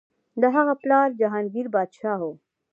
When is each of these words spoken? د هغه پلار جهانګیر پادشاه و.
د 0.41 0.43
هغه 0.55 0.73
پلار 0.81 1.07
جهانګیر 1.19 1.67
پادشاه 1.75 2.19
و. 2.29 2.31